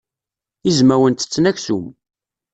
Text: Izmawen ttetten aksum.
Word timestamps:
Izmawen 0.69 1.13
ttetten 1.15 1.49
aksum. 1.51 1.85